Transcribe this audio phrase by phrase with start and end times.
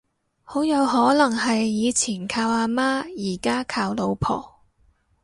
[0.43, 4.61] 好有可能係以前靠阿媽而家靠老婆